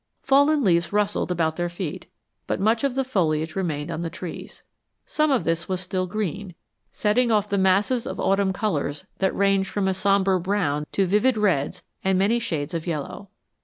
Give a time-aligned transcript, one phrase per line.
[0.23, 2.07] Fallen leaves rustled about their feet,
[2.47, 4.63] but much of the foliage remained on the trees.
[5.05, 6.55] Some of this was still green,
[6.91, 11.37] setting off the masses of autumn colors that ranged from a sombre brown to vivid
[11.37, 13.29] reds and many shades of yellow.